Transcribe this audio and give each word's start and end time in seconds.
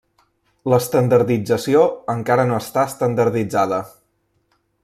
L'estandardització 0.73 1.83
encara 2.15 2.49
no 2.53 2.57
està 2.65 2.89
estandarditzada. 2.93 3.83